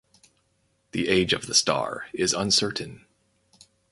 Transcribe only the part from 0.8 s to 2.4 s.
The age of the star is